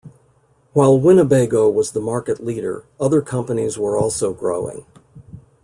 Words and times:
While 0.73 0.99
Winnebago 0.99 1.69
was 1.69 1.91
the 1.91 1.99
market 2.01 2.43
leader, 2.43 2.85
other 2.99 3.21
companies 3.21 3.77
were 3.77 3.95
also 3.99 4.33
growing. 4.33 4.83